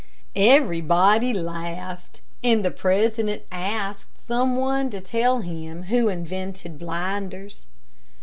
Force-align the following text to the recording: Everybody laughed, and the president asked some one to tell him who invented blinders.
Everybody 0.35 1.31
laughed, 1.31 2.21
and 2.43 2.65
the 2.65 2.71
president 2.71 3.43
asked 3.51 4.17
some 4.17 4.55
one 4.57 4.89
to 4.89 4.99
tell 4.99 5.41
him 5.41 5.83
who 5.83 6.07
invented 6.09 6.79
blinders. 6.79 7.67